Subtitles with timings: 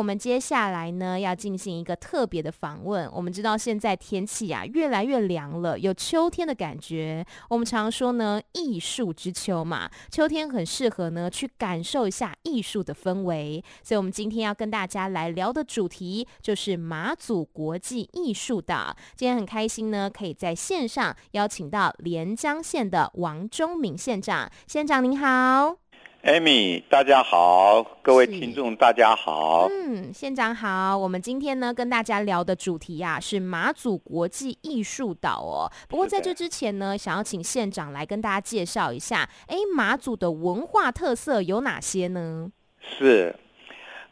[0.00, 3.06] 我们接下来呢要进行一个特别的访问。
[3.12, 7.22] 我们知道现在天气啊越来越凉了，有秋天的感觉。
[7.50, 13.62] 我们常说呢，艺术之秋嘛，秋天很适合呢去感受一下艺术的氛围。
[13.82, 18.96] 所以，我们今天要跟大家来聊的主题就是马祖国际艺术岛。
[19.14, 24.50] 今天很开心呢，可以在线上邀请到连江县的王忠明县长。
[24.66, 25.89] 县长您好。
[26.22, 29.66] Amy，大家好，各位听众大家好。
[29.70, 30.94] 嗯，县长好。
[30.94, 35.72] 我们今天呢跟大家聊的主题呀、啊、是马祖国际艺术岛哦。
[35.88, 42.50] 不过在这之前呢，想要请县长来跟大家介绍一下，哎，马祖的文化特色有哪些呢？
[42.98, 43.34] 是，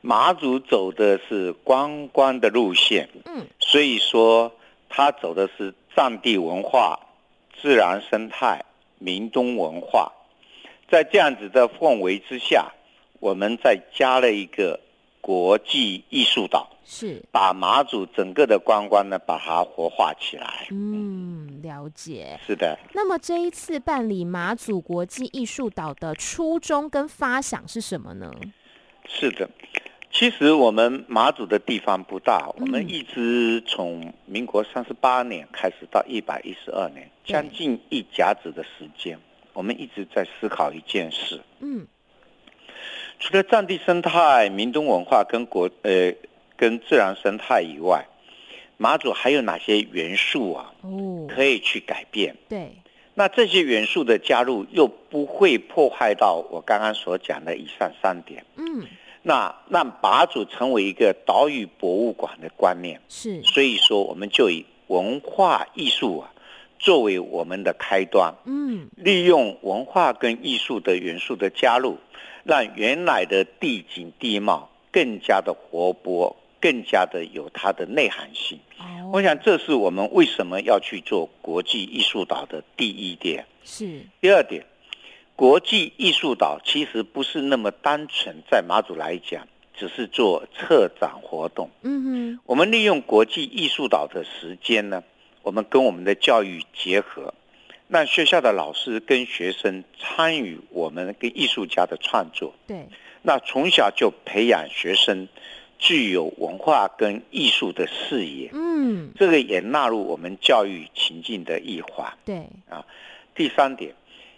[0.00, 4.50] 马祖走的是观光的路线，嗯，所以说
[4.88, 6.98] 他走的是藏地文化、
[7.61, 8.64] 自然生态、
[8.98, 10.11] 民东文化。
[10.91, 12.73] 在这样子的氛围之下，
[13.20, 14.80] 我们再加了一个
[15.20, 20.66] 国际艺术岛，是把马祖整个的观光呢，把它活化起来。
[20.70, 22.39] 嗯，了解。
[22.47, 22.78] 是的。
[22.94, 28.33] 那么这一次办理马祖国际艺术岛的初衷跟发想是什么呢？
[29.06, 29.48] 是的，
[30.11, 39.19] 其实我们马祖的地方不大，我们一直从民国三十八年开始到一百一十二年，将近一甲子的时间。
[39.59, 41.84] 我们一直在思考一件事，嗯，
[43.19, 46.15] 除了战地生态、民东文化跟国呃
[46.56, 48.06] 跟自然生态以外，
[48.77, 50.73] 马祖还有哪些元素啊？
[50.83, 52.37] 哦，可以去改变。
[52.48, 52.70] 对，
[53.15, 58.47] 那这些元素的加入又不会破坏到我刚刚所讲的以上三点。
[58.55, 58.87] 嗯，
[59.22, 66.31] 那让马祖成为一个岛屿博物馆的观念是，所以说我们就以文化艺术啊。
[66.79, 71.98] 作为我们的开端，嗯，利用文化跟艺术的元素的加入，
[72.45, 78.59] 让原来的地景地貌更加的活泼，更加的有它的内涵性。
[78.79, 83.44] 哦，我想这是我们为什么要去做国际艺术岛的第一点。
[83.65, 84.00] 是。
[84.21, 84.65] 第二点，
[85.37, 91.71] 国际艺术岛其实不是那么单纯，在马祖来讲，只是做策展活动。
[91.83, 95.03] 嗯哼，我们利用国际艺术岛的时间呢，
[95.48, 97.32] 我们跟我们的教育结合，
[97.88, 102.53] 让学校的老师跟学生参与我们跟艺术家的创作。
[102.66, 102.86] 对，
[103.22, 105.26] 那从小就培养学生
[105.78, 108.50] 具有文化跟艺术的视野。
[108.53, 112.12] 嗯，这个也纳入我们教育情境的一环。
[112.26, 112.84] 对，啊，
[113.34, 113.94] 第三点，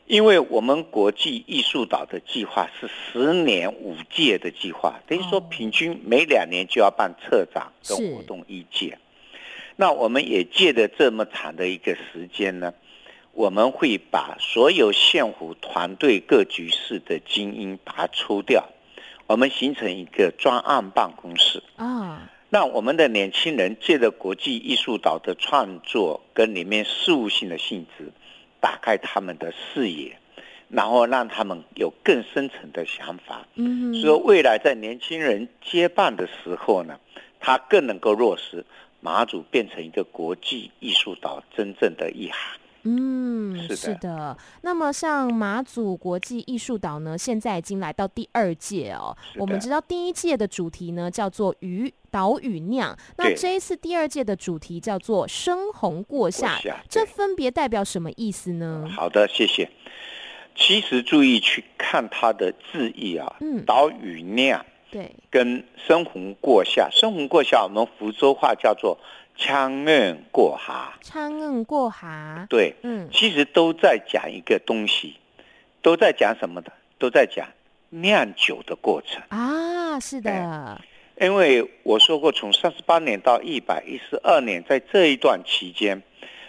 [0.06, 8.96] 因为我们国际艺术岛的计划是十年五届的计划，等于说平均每两年就要办策展跟活动一届。
[9.80, 12.74] 那我们也借着这么长的一个时间呢，
[13.32, 18.68] 我们会把所有县府团队各局室的精英把它抽掉，
[19.26, 22.28] 我们形成一个专案办公室啊。
[22.50, 28.12] 那我们的年轻人借着国际艺术岛的创作跟里面事务性的性质，
[28.60, 30.14] 打开他们的视野，
[30.68, 33.46] 然后让他们有更深层的想法。
[33.54, 37.00] 嗯，所以未来在年轻人接办的时候呢，
[37.40, 38.66] 他更能够落实。
[39.00, 42.58] 马祖变成一个国际艺术岛真正的意涵。
[42.82, 44.38] 嗯，是的，是的。
[44.62, 49.14] 那么像马祖国际艺术岛呢，现在已经来到第二届哦。
[49.36, 58.88] 我们知道第一届的主题呢叫做“渔岛屿酿”，那这一次第二届的主题叫做“深红过夏”，这分别代表什么意思呢？
[58.90, 59.70] 好的，谢谢。
[60.56, 64.64] 其实注意去看它的字义啊，“嗯，岛屿酿”。
[64.90, 68.98] 对，跟深红过夏，深红过夏，我们福州话叫做
[69.36, 70.98] 昌恩过哈。
[71.02, 75.16] 昌恩过哈，对，嗯，其实都在讲一个东西，
[75.80, 76.72] 都在讲什么的？
[76.98, 77.48] 都在讲
[77.88, 80.80] 酿酒的过程啊，是的。
[81.20, 86.02] 因为我说过，从三十八年到一百一十二年，在这一段期间，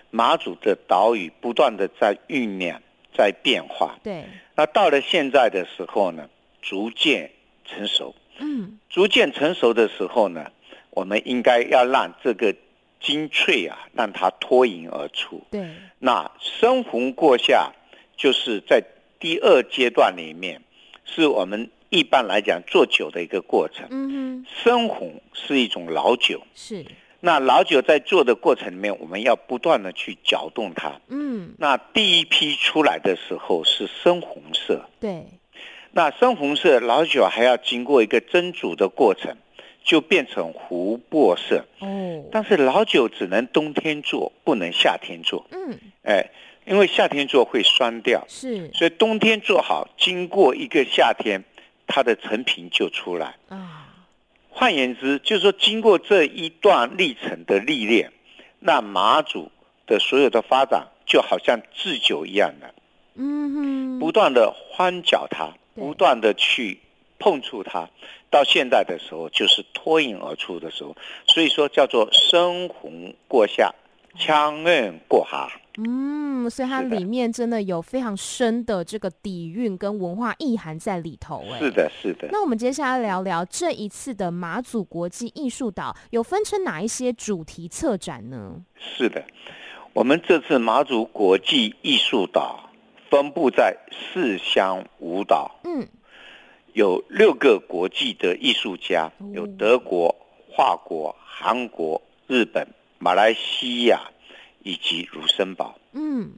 [0.10, 2.82] 马祖的岛屿不断的在酝酿，
[3.14, 3.98] 在变化。
[4.02, 4.24] 对，
[4.56, 6.30] 那到了现在的时候呢，
[6.62, 7.32] 逐渐
[7.66, 8.16] 成熟。
[8.42, 10.52] 嗯，逐渐成熟的时候呢，
[10.90, 12.54] 我们应该要让这个
[13.00, 15.42] 精粹啊，让它脱颖而出。
[15.52, 15.70] 对，
[16.00, 17.72] 那深红过夏
[18.18, 18.84] 就是在
[19.20, 20.62] 第二阶段里面，
[21.06, 23.88] 是我们一般来讲做酒的一个过程。
[23.92, 26.42] 嗯哼，深红是一种老酒。
[26.56, 26.86] 是，
[27.20, 31.00] 那老酒在做的过程里面，我们要不断的去搅动它。
[31.08, 34.84] 嗯，那第一批出来的时候是深红色。
[35.00, 35.24] 对。
[35.92, 39.36] 那深红色老酒还要经过一个蒸煮的过程，
[39.84, 41.66] 就变成琥珀色。
[41.80, 45.46] 哦，但是老酒只能冬天做，不能夏天做。
[45.52, 46.30] 嗯，哎，
[46.66, 48.24] 因为夏天做会酸掉。
[48.28, 51.44] 是，所以冬天做好，经过一个夏天，
[51.88, 53.36] 它的成品就出来。
[53.50, 53.90] 啊，
[54.50, 58.12] 换言之，就是说经过这一段历程的历练，
[58.60, 59.52] 那马祖
[59.88, 62.74] 的所有的发展就好像制酒一样的，
[63.16, 66.80] 嗯哼，不断的翻搅它，不断的去
[67.20, 67.90] 碰触它，
[68.30, 70.96] 到现在的时候就是脱颖而出的时候，
[71.28, 73.74] 所以说叫做生红过夏，
[74.18, 75.50] 枪刃过哈。
[75.78, 82.28] 嗯，所以它里面真的有非常深的这个底蕴跟文化意涵在里头，哎，是的，是的。
[82.30, 88.62] 那我们接下来聊聊这一次的马祖国际艺术岛有分成哪一些主题策展呢？
[88.78, 89.24] 是的，
[89.94, 92.70] 我们这次马祖国际艺术岛
[93.12, 95.88] 分布在四乡五岛，嗯，
[96.74, 100.16] 有六个国际的艺术家，有德国、
[100.58, 102.68] 法国、韩国、日本、
[102.98, 104.02] 马来西亚。
[104.64, 106.34] 以及卢森堡，嗯，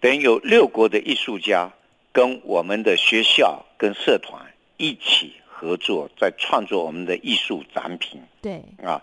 [0.00, 1.70] 等于有六国的艺术家
[2.10, 8.20] 跟我们的学校跟社团一起合作，在创作我们的艺术展品。
[8.42, 9.00] 对啊，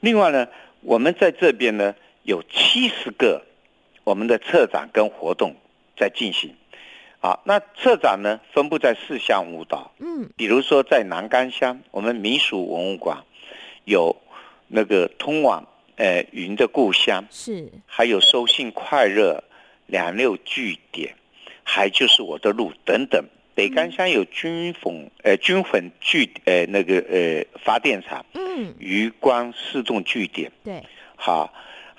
[0.00, 0.46] 另外呢，
[0.82, 3.46] 我们在这边呢有七十个
[4.04, 5.56] 我们的策展跟活动
[5.96, 6.54] 在进行。
[7.20, 13.24] 啊，那策展呢分布在四乡五岛，嗯，比如说在南竿乡，我们民俗文物馆
[13.84, 14.16] 有
[14.68, 15.66] 那个通往。
[15.96, 19.44] 呃，云的故乡是，还有收信快乐
[19.86, 21.14] 两六据点，
[21.62, 23.22] 还就是我的路等等。
[23.54, 30.82] 北干乡有军粉，呃，军粉据，呃，那个呃发电厂，嗯，余光试动据点，对，
[31.14, 31.52] 好，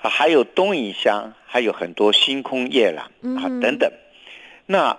[0.08, 3.06] 还有东影乡，还有很多星空夜郎
[3.36, 3.92] 啊等等。
[4.66, 4.98] 那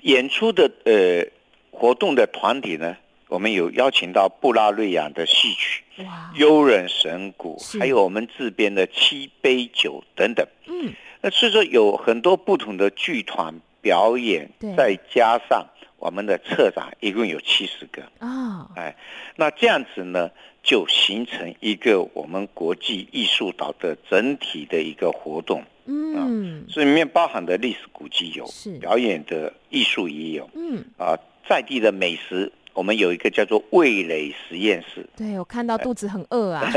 [0.00, 1.26] 演出的呃
[1.70, 2.96] 活动的团体呢？
[3.28, 10.46] 我们有邀请到布拉瑞亚的戏曲，哇，优人神鼓，还有我们自编的七杯酒等等。
[10.66, 14.48] 嗯，那所以说有很多不同的剧团表演，
[14.78, 15.66] 再加上
[15.98, 18.02] 我们的策展，一共有七十个。
[18.20, 18.96] 哦，哎，
[19.36, 20.30] 那这样子呢，
[20.62, 25.62] 就形成一个我们国际艺术岛的整体的一个活动。
[25.86, 30.48] 嗯，所以里面包含的历史古迹有，是表演的艺术也有。
[30.54, 31.18] 嗯，啊，
[31.48, 32.52] 在地的美食。
[32.74, 35.04] 我们有一个叫做味蕾实验室。
[35.16, 36.70] 对，我看到肚子很饿啊。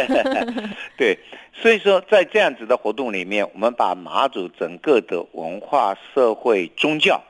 [0.98, 1.16] 对，
[1.54, 7.22] 所以说在这样子的活动里面，我们把马祖整个的文化、社会、宗教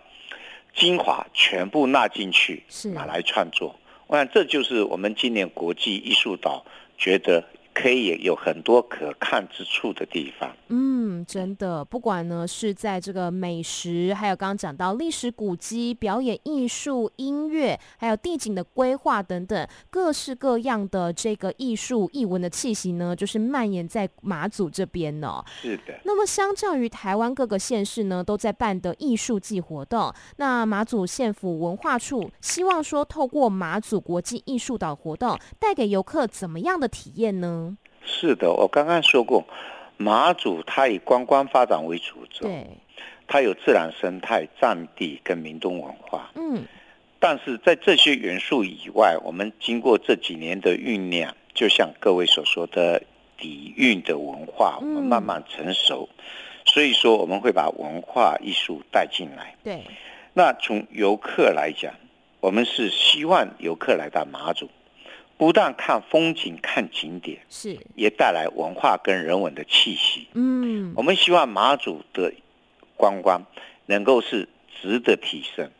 [0.73, 3.75] 精华全部纳进去，是拿来创作。
[4.07, 6.65] 我想这就是我们今年国际艺术岛
[6.97, 7.43] 觉得。
[7.73, 10.51] 可以有很多可看之处的地方。
[10.67, 25.43] 嗯，真的，不管呢是在这个美食，还有刚刚讲到历史古迹、表演艺术、音乐，还有地景的规划等等，各式各样的这个艺术艺文的气息呢，就是蔓延在马祖这边呢。
[25.61, 25.99] 是的。
[26.03, 37.59] 那么，相较于台湾各个县市呢，都在办的艺术季活动，那马祖县府文化处希望说，透过马祖国际艺术岛活动，带给游客怎么样的体验呢？
[38.03, 39.45] 是的，我刚刚说过，
[39.97, 42.65] 马祖它以观光发展为主轴，对，
[43.27, 46.31] 它有自然生态、占地跟民众文化。
[46.35, 46.65] 嗯，
[47.19, 53.01] 但是在这些元素以外，我们经过这几年的酝酿，就像各位所说的
[53.37, 56.23] 底蕴的文化，我们慢慢成熟，嗯，
[56.65, 59.55] 所以说我们会把文化艺术带进来。
[59.63, 59.83] 对，
[60.33, 61.93] 那从游客来讲，
[62.39, 64.69] 我们是希望游客来到马祖。
[65.41, 70.27] 不但看风景、看景点，是也带来文化跟人文的气息。
[70.33, 72.31] 嗯，我们希望马祖的
[72.95, 73.41] 观光
[73.87, 74.47] 能够是
[74.79, 75.71] 值得提升、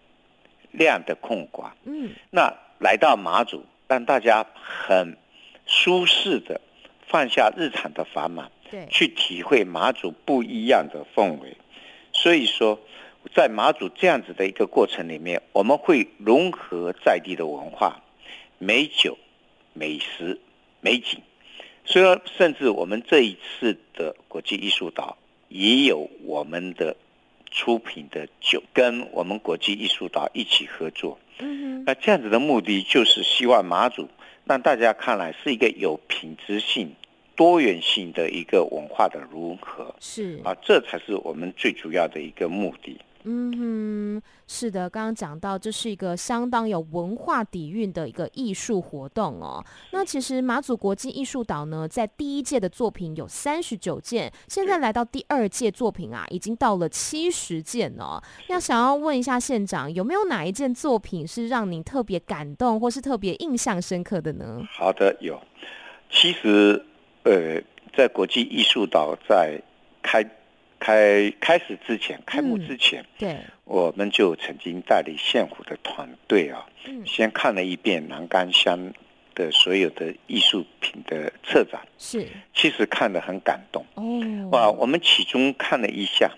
[0.71, 1.73] 量的控管。
[1.83, 5.15] 嗯，那来到马祖，让大家很
[5.67, 6.59] 舒适的
[7.05, 11.55] 放下日常的繁忙，对，去体会马祖不一样的氛围。
[12.13, 12.79] 所以说，
[13.35, 18.01] 在马祖这样子的一个过程里面，我们会融合在地的文化、
[18.57, 19.15] 美酒。
[19.73, 20.39] 美食、
[20.79, 21.19] 美景，
[21.85, 25.17] 所以说，甚至我们这一次的国际艺术岛
[25.49, 26.95] 也有我们的
[27.49, 31.17] 出品的酒，跟我们国际艺术岛一起合作。
[31.39, 34.07] 嗯，那这样子的目的就是希望马祖
[34.45, 36.93] 让大家看来是一个有品质性、
[37.35, 39.95] 多元性的一个文化的融合。
[39.99, 42.99] 是啊，这才是我们最主要的一个目的。
[43.23, 49.63] 嗯哼，是的，刚刚讲到这是一个相当有文化底蕴的一个艺术活动哦。
[49.91, 58.21] 那其实马祖国际艺术岛呢，在第一届的作品有三十九件，现在来到第二届作品啊，已经到了七十件哦。
[58.49, 64.61] 那想要问一下县长，有没有哪一件作品是让您特别感动，或是特别印象深刻的呢？
[64.77, 65.39] 好的，有。
[66.09, 66.83] 其实，
[67.23, 67.61] 呃，
[67.95, 69.61] 在国际艺术岛在
[70.01, 70.27] 开。
[70.81, 78.93] 开开始之前，开幕之前，嗯、对，我们就曾经带领县府的团队啊，嗯，先看了一遍南干乡的
[79.33, 84.03] 的所有的艺术品的策展，是，其实看得很感动哦。
[84.51, 86.29] 哇，我们其中看了一项，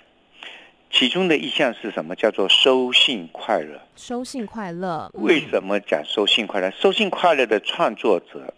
[0.91, 2.15] 其中的一项是什么？
[2.15, 3.81] 叫做收信快乐。
[3.95, 6.69] 收信快乐，嗯、为什么讲收信快乐？
[6.71, 8.53] 收信快乐的创作者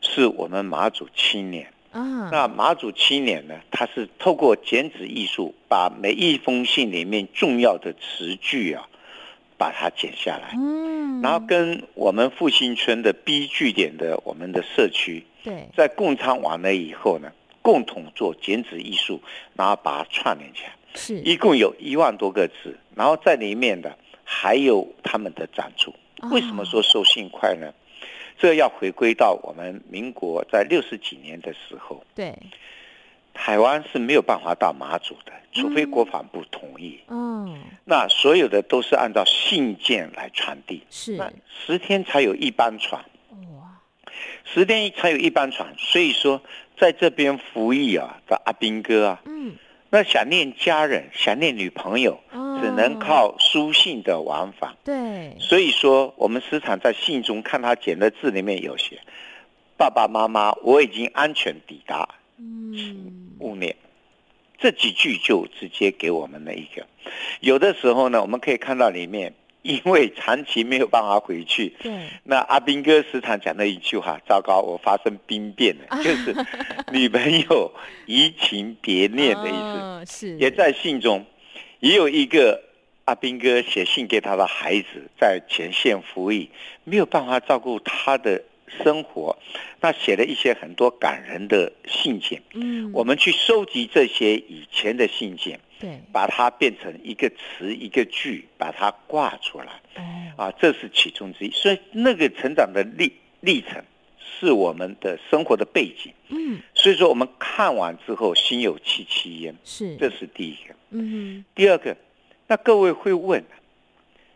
[0.00, 2.28] 是我们马祖青年啊。
[2.32, 8.88] 那马祖青年呢，他是透过剪纸艺术，把每一封信里面重要的词句啊。
[9.58, 17.30] 把它剪下来，嗯，然后跟我们复兴村的 B 据点的我们的社区，对，在共仓完了以后呢，
[17.60, 19.20] 共同做剪纸艺术，
[19.54, 25.94] 然后把它串联起来，是，一共有一万多个字，然后在里面的还有他们的展出。
[26.32, 27.72] 为什么说收信快呢？
[28.38, 32.34] 这要回归到我们民国在六十几年的时候，对。
[33.34, 37.00] 台湾是没有办法到马祖的，除非国防部同意。
[37.08, 40.82] 嗯，那所有的都是按照信件来传递。
[40.90, 43.02] 是，那十天才有一班船。
[43.58, 43.80] 哇，
[44.44, 46.42] 十天才有一班船，所以说
[46.76, 49.56] 在这边服役啊的阿兵哥啊，嗯，
[49.94, 54.74] 那想念家人、想念女朋友，只能靠书信的往返。
[54.82, 58.98] 对，所以说我们时常在信中看他简的字里面有写
[59.76, 62.08] ：“爸爸妈妈，我已经安全抵达。”
[62.40, 63.76] 嗯，勿念，
[64.56, 66.86] 这几句就直接给我们了一个。
[67.40, 75.96] 有的时候呢，我们可以看到里面，因为长期没有办法回去，对，那阿斌哥时常讲的一句话：“糟糕，我发生兵变了。
[76.04, 76.34] ”就是
[76.92, 77.72] 女朋友
[78.06, 79.56] 移情别恋的意思。
[79.56, 81.24] 哦、是，也在信中，
[81.80, 82.62] 也有一个
[83.04, 86.50] 阿斌哥写信给他的孩子，在前线服役，
[86.84, 88.42] 没有办法照顾他的。
[88.82, 89.36] 生活，
[89.82, 92.40] 那写了一些很多感人的信件。
[92.54, 99.80] 嗯，我们去收集这些以前的信件，对，把它变成一个词一个句，把它挂出来。
[99.96, 101.50] 哦，啊，这是其中之一。
[101.50, 103.82] 所以那个成长的历历程，
[104.16, 106.12] 是我们的生活的背景。
[106.28, 109.52] 嗯，所以说我们看完之后心有戚戚焉。
[109.64, 110.74] 是，这是第一个。
[110.90, 111.96] 嗯，第二个，
[112.46, 113.44] 那各位会问，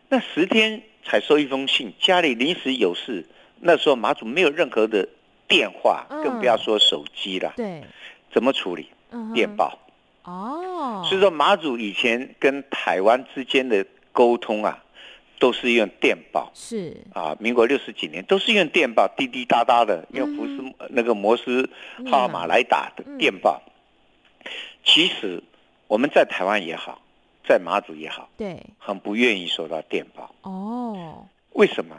[0.09, 3.25] 那十天才收一封信，家里临时有事。
[3.61, 5.07] 那时候马祖没有任何的
[5.47, 7.53] 电话，更不要说手机了。
[7.55, 7.81] 对，
[8.33, 8.89] 怎么处理？
[9.33, 9.79] 电报。
[10.27, 11.03] 哦。
[11.07, 14.83] 所以说马祖以前跟台湾之间的沟通啊，
[15.39, 16.51] 都是用电报。
[16.53, 16.95] 是。
[17.13, 21.69] 啊，民国六十几年都是用电报，滴滴答答的，用福斯那个摩斯
[22.11, 23.61] 号码来打的电报。
[24.83, 25.41] 其实
[25.87, 27.01] 我们在台湾也好，
[27.47, 30.33] 在马祖也好，对，很不愿意收到电报。
[30.41, 31.25] 哦。
[31.53, 31.95] 为什么？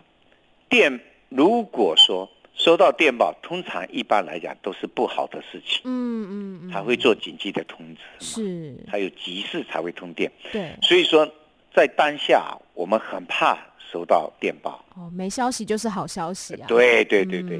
[0.68, 11.26] 电如果说收到电报，通常一般来讲都是不好的事情，嗯嗯嗯，才会做紧急的通知，是，还有急事才会通电，对，所以说
[11.72, 13.56] 在当下我们很怕
[13.90, 17.58] 收到电报，哦，没消息就是好消息啊，对对对对，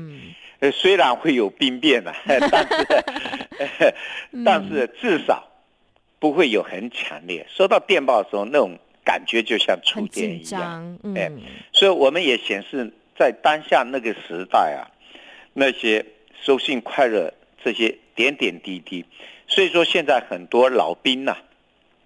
[0.58, 3.94] 呃、嗯，虽然会有兵变啊， 但是
[4.44, 5.48] 但是至少
[6.18, 11.30] 不会有很强烈，收到电报的时候那种感觉就像触电一样，嗯，哎，
[11.72, 12.92] 所以我们也显示。
[13.18, 14.87] 在当下那个时代啊，
[15.52, 16.06] 那些
[16.40, 17.34] 收信快乐
[17.64, 19.04] 这些点点滴滴，
[19.48, 21.42] 所以说现在很多老兵呐、啊、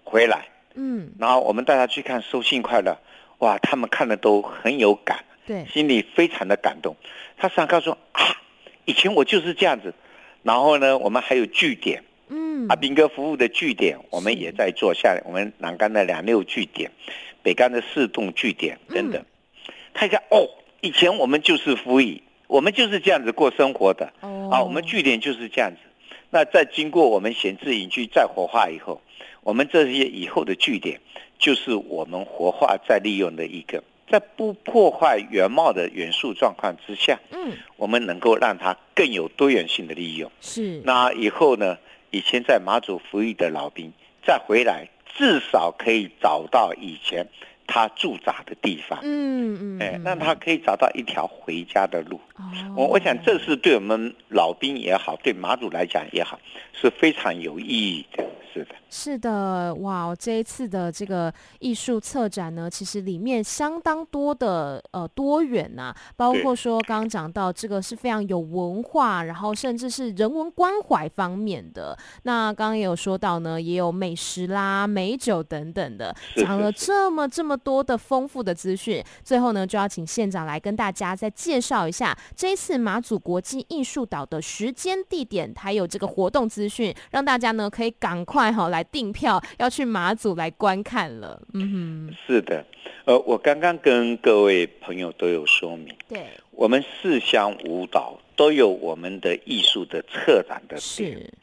[0.03, 2.97] 回来，嗯，然后我们带他去看收信快乐，
[3.37, 6.95] 哇，他们看的都很有感，对，心里非常的感动。
[7.37, 8.41] 他常告诉说啊，
[8.85, 9.93] 以前我就是这样子，
[10.41, 16.89] 然后呢，我们还有据点，嗯，阿兵哥服务的据点，我们也在做下来，我们南竿的两六据点，
[17.43, 20.49] 北竿的四栋据点等等，嗯、他一看哦。
[20.83, 24.11] 以前我们就是服役，我们就是这样子过生活的。
[24.19, 25.77] 哦，啊，我们据点就是这样子。
[26.29, 29.01] 那在经过我们闲置营区再活化以后，
[29.43, 30.99] 我们这些以后的据点，
[31.39, 40.29] 就是我们活化再利用的一个，在不破坏原貌的元素状况之下，嗯，我们能够让它更有多元性的利用。
[40.41, 40.81] 是。
[40.83, 41.77] 那以后呢，
[42.11, 43.89] 以前在马祖服役的老兵
[44.25, 47.25] 再回来，至少可以找到以前。
[47.65, 52.19] 他驻扎的地方，嗯嗯，哎，那他可以找到一条回家的路。
[52.35, 52.43] 哦，
[52.75, 56.39] 我我想这是对我们老兵也好，对马祖来讲也好，
[56.73, 58.23] 是非常有意义的。
[58.53, 60.13] 是的，是的，哇！
[60.15, 71.97] 这一次的这个艺术策展呢，其实里面相当多的呃多元呐、啊，包括说刚刚讲到这个是非常有文化，然后甚至是人文关怀方面的。
[72.23, 79.03] 那刚刚也有说到呢，也有美食啦、美酒等等的，讲了这么这么多的丰富的资讯。
[79.23, 88.42] 最后呢，就要请县长来跟大家再介绍一下这一次马祖国际艺术岛的时间、地点，还有这个活动资讯，让大家呢可以赶快。
[88.43, 91.41] 快哈来订票，要去马祖来观看了。
[91.53, 92.65] 嗯哼，是的，
[93.05, 101.33] 呃，我刚刚跟各位朋友都有说明，对，我们四乡舞蹈都有我们的艺术的策展的点，是，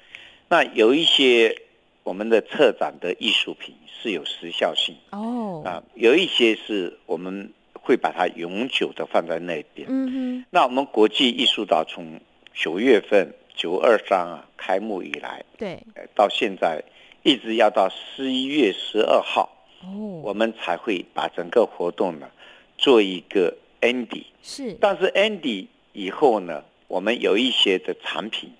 [0.51, 1.57] 那有一些
[2.03, 9.89] 我们的策展的艺术品是有时效性哦，啊，有一些是我们会把它永久的放在那边。
[9.89, 12.21] 嗯哼，那我们国际艺术岛从
[12.53, 13.33] 九月份。
[13.61, 15.79] 九二三啊，开幕以来，对，
[16.15, 16.83] 到现在
[17.23, 19.51] 一直要到十一月十二号，
[19.83, 22.31] 哦，我们才会把整个活动呢
[22.79, 24.25] 做一个 ending。
[24.43, 28.51] 是，但是 ending 以后呢，我们有一些的产品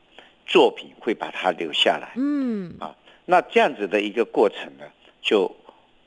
[0.47, 2.13] 作品会把它留下来。
[2.17, 4.85] 嗯，啊，那这样子的一个过程呢，
[5.23, 5.51] 就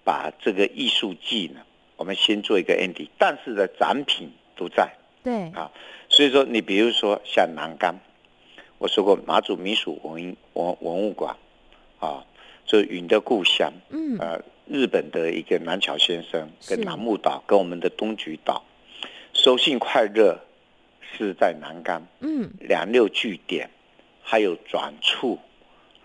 [0.03, 1.61] 把这个艺术季呢，
[1.95, 4.93] 我们先做一个 ending，但是的展品都在。
[5.23, 5.71] 对，啊，
[6.09, 7.95] 所以说你比如说像南竿。
[8.83, 11.37] 我说过马祖民俗文文文物馆，
[12.01, 12.25] 啊，
[12.65, 18.61] 就云的故乡，嗯，呃，日本的一个南桥先生跟楠木岛跟我们的东莒岛，
[19.31, 20.37] 收信快乐
[20.99, 23.69] 是在南竿，嗯，两六据点，
[24.21, 25.39] 还有转处，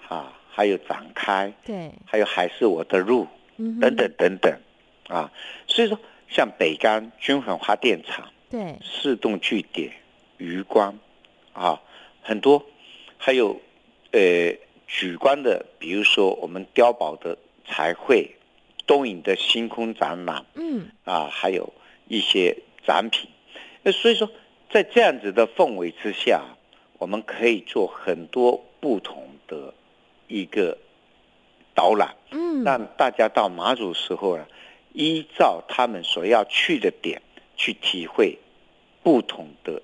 [0.09, 4.57] 啊，还有展开，对，还有还是我的路，嗯，等等等等，
[5.09, 5.33] 啊，
[5.67, 9.91] 所以说像北竿均衡发电厂，对，四栋据点，
[10.37, 10.97] 渔光，
[11.53, 11.81] 啊。
[12.29, 12.63] 很多，
[13.17, 13.59] 还有，
[14.11, 14.55] 呃，
[14.87, 18.33] 举观的，比如说我们碉堡的彩绘，
[18.87, 21.73] 东影的星空展览，嗯，啊，还有
[22.07, 22.55] 一些
[22.87, 23.31] 展品。
[23.83, 24.31] 那所以说，
[24.71, 26.45] 在这样子的氛围之下，
[26.99, 29.73] 我们可以做很多不同的
[30.27, 30.77] 一个
[31.75, 34.47] 导览，嗯，让大家到马祖时候呢，
[34.93, 37.23] 依照他们所要去的点
[37.57, 38.37] 去体会
[39.03, 39.81] 不同的。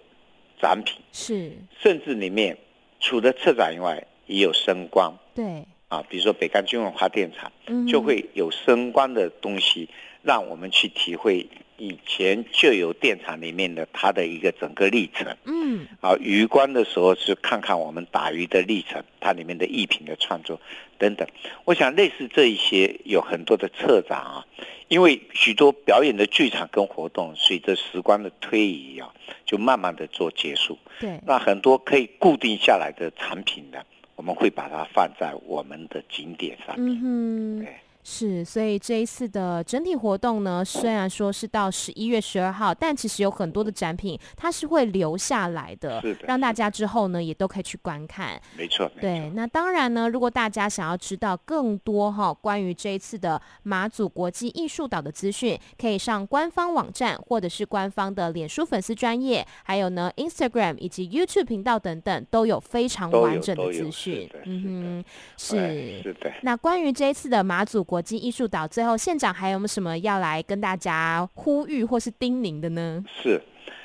[0.64, 2.56] 展品是，甚至里面
[2.98, 5.14] 除了策展以外，也有声光。
[5.34, 5.62] 对。
[5.88, 9.86] 啊，比如说北干军文化电厂，嗯，就会有声光的东西，
[10.24, 15.36] 让我们去体会以前就有电厂里面的它的一个整个历程。
[15.44, 20.60] 嗯，啊，鱼观的时候是看看我们打鱼的历程，它里面的艺品的创作
[20.98, 21.28] 等等。
[21.64, 24.44] 我想类似这一些有很多的策展啊。
[24.88, 29.12] 因为许多表演的剧场跟活动，随着时光的推移啊，
[29.46, 30.78] 就慢慢的做结束。
[31.00, 33.78] 对，那很多可以固定下来的产品呢，
[34.14, 37.00] 我们会把它放在我们的景点上面。
[37.02, 37.74] 嗯，对。
[38.04, 48.38] 是，所以这一次的整体活动呢，虽然说是到十一月十二号，但其实有很多的展品它是会留下来的，是的，让大家之后呢也都可以去观看。
[48.58, 49.30] 没错，对。
[49.30, 64.28] 那当然呢，如果大家想要知道更多哈、哦、关于这一次的马祖国际艺术岛的资讯，可以上官方网站或者是官方的脸书粉丝专业，还有呢 Instagram 以及 YouTube 频道等等，都有非常完整的资讯。
[64.44, 65.04] 嗯哼，
[65.38, 66.30] 是是，是的。
[66.42, 73.04] 那关于这一次的马祖国际艺术岛，最后县长还有没有什么要来跟大家呼吁或是叮咛的呢？
[73.22, 73.40] 是，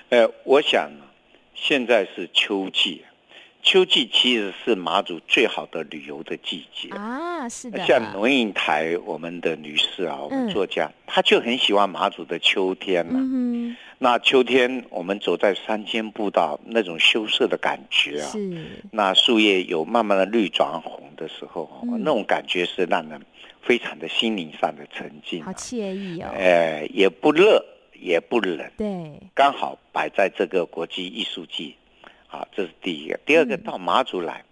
[0.10, 0.90] 呃，我想
[1.54, 3.04] 现在是秋季，
[3.62, 7.86] 秋季其实是马祖最好的旅游的季节啊，是的。
[7.86, 13.22] 像龙应台我们的女士啊，我们作家，她、嗯、就很喜欢马祖的秋天了、啊。
[13.22, 18.66] 嗯那秋天，我们走在山间步道，那种羞涩的感觉啊，是。
[18.92, 23.22] 那树叶有慢慢的绿转红的时候，嗯、那种感觉是让人
[23.62, 26.30] 非常的心灵上的沉静、啊，好惬意哦。
[26.36, 31.76] 哎，也不热也不冷，对，刚好摆在这个国际艺术季，
[32.28, 33.20] 啊，这是第一个。
[33.26, 34.46] 第二个，到马祖来，嗯、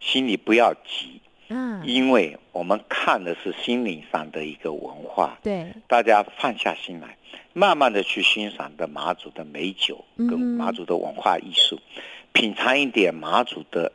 [0.00, 1.20] 心里不要急。
[1.52, 7.16] 嗯，因为我们看的是心灵上的一个文化，对，大家放下心来，
[7.52, 13.90] 慢慢的去欣赏的马祖的美酒跟马祖的文化艺术，嗯、品尝一点马祖的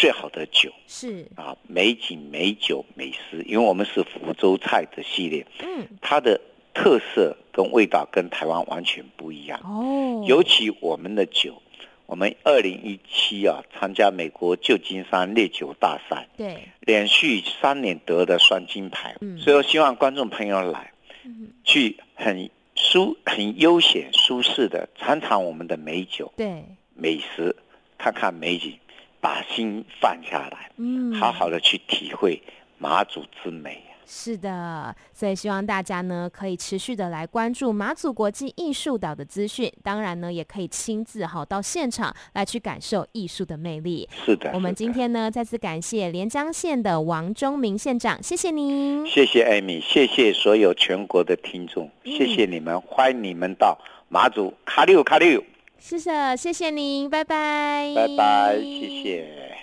[0.00, 1.28] 最好的酒，是。
[1.34, 6.40] 啊，美景、美酒、美食，因为我们是福州菜的系列，嗯，它的
[6.72, 9.60] 特色跟味道跟台湾完全不一样。
[9.62, 11.60] 哦，尤其我们的酒。
[12.06, 20.92] 我们二零一七啊，参加美国旧金山烈酒大赛，对，连续三年得的双金牌，嗯，所以我希望观众朋友来，
[21.24, 27.54] 嗯，去很舒、很悠闲、舒适的尝尝我们的美酒，对，美食，
[27.96, 28.76] 看看美景，
[29.20, 32.42] 把心放下来，嗯，好好的去体会
[32.78, 33.82] 马祖之美。
[34.12, 44.08] 是的，所以希望大家呢可以持续的来关注马祖国际艺术岛的资讯，当然呢也可以亲自哈到现场来去感受艺术的魅力。
[44.26, 49.06] 是的，我们今天呢再次感谢连江县的王忠明县长，谢谢您。
[49.06, 53.78] 谢谢艾米，谢谢所有全国的听众，嗯、谢谢你们，欢迎你们到
[54.08, 55.40] 马祖卡六卡六。
[55.80, 59.60] 谢谢，谢谢您，拜拜，拜拜，谢谢。